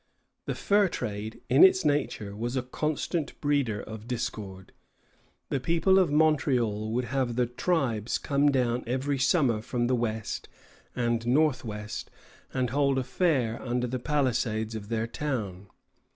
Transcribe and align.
The 0.47 0.55
fur 0.55 0.87
trade, 0.87 1.41
in 1.47 1.63
its 1.63 1.85
nature, 1.85 2.35
was 2.35 2.55
a 2.57 2.63
constant 2.63 3.39
breeder 3.39 3.79
of 3.79 4.07
discord. 4.07 4.71
The 5.49 5.59
people 5.59 5.99
of 5.99 6.09
Montreal 6.11 6.89
would 6.91 7.03
have 7.05 7.35
the 7.35 7.45
tribes 7.45 8.17
come 8.17 8.49
down 8.49 8.83
every 8.87 9.19
summer 9.19 9.61
from 9.61 9.85
the 9.85 9.93
west 9.95 10.49
and 10.95 11.27
northwest 11.27 12.09
and 12.51 12.71
hold 12.71 12.97
a 12.97 13.03
fair 13.03 13.61
under 13.61 13.85
the 13.85 13.99
palisades 13.99 14.73
of 14.73 14.89
their 14.89 15.05
town. 15.05 15.67